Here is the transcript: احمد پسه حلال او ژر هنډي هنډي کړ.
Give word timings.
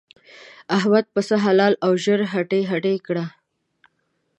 احمد 0.77 1.05
پسه 1.13 1.35
حلال 1.45 1.73
او 1.85 1.91
ژر 2.03 2.19
هنډي 2.31 2.61
هنډي 2.69 2.95
کړ. 3.05 3.15